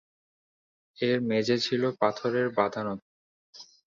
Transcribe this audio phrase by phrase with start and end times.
[0.97, 2.93] এর মেঝে ছিল পাথরে বাঁধানো।